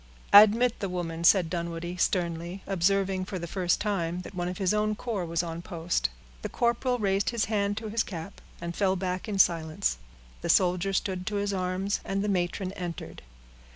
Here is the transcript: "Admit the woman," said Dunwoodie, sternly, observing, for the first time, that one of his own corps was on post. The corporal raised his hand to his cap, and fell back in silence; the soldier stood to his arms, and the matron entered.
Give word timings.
"Admit 0.33 0.79
the 0.79 0.89
woman," 0.89 1.23
said 1.23 1.47
Dunwoodie, 1.47 1.97
sternly, 1.97 2.63
observing, 2.65 3.23
for 3.25 3.37
the 3.37 3.45
first 3.45 3.79
time, 3.79 4.21
that 4.21 4.33
one 4.33 4.47
of 4.47 4.57
his 4.57 4.73
own 4.73 4.95
corps 4.95 5.27
was 5.27 5.43
on 5.43 5.61
post. 5.61 6.09
The 6.41 6.49
corporal 6.49 6.97
raised 6.97 7.29
his 7.29 7.45
hand 7.45 7.77
to 7.77 7.87
his 7.89 8.01
cap, 8.01 8.41
and 8.59 8.75
fell 8.75 8.95
back 8.95 9.27
in 9.29 9.37
silence; 9.37 9.99
the 10.41 10.49
soldier 10.49 10.91
stood 10.93 11.27
to 11.27 11.35
his 11.35 11.53
arms, 11.53 11.99
and 12.03 12.23
the 12.23 12.29
matron 12.29 12.71
entered. 12.71 13.21